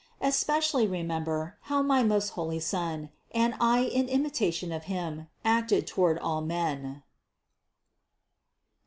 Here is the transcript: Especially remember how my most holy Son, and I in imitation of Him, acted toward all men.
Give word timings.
Especially 0.19 0.87
remember 0.87 1.57
how 1.69 1.83
my 1.83 2.01
most 2.01 2.29
holy 2.29 2.59
Son, 2.59 3.11
and 3.35 3.53
I 3.61 3.81
in 3.81 4.09
imitation 4.09 4.71
of 4.71 4.85
Him, 4.85 5.27
acted 5.45 5.85
toward 5.85 6.17
all 6.17 6.41
men. 6.41 7.03